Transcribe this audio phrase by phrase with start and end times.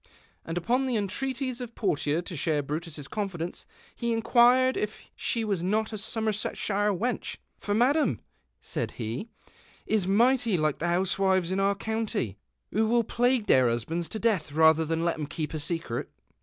[0.47, 5.61] "'And upon the entreaties of Portia to share lirutuss eonfidenee he inquired if she was
[5.61, 8.19] not a Somersetshire weneh."" For Madam,"
[8.61, 9.29] said he,"
[9.95, 12.39] is might} like the housewives in our county,
[12.71, 16.07] who will plague their husbands to death rather than let "em keeji a seeret."